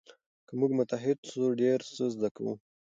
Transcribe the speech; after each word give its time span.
که 0.47 0.53
موږ 0.59 0.71
متحد 0.79 1.17
سو 1.31 1.41
ډېر 1.61 1.79
څه 1.95 2.03
زده 2.15 2.29
کوو. 2.35 2.53